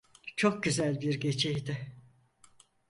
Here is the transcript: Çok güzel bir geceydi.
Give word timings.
Çok 0.35 0.63
güzel 0.63 1.01
bir 1.01 1.19
geceydi. 1.19 1.93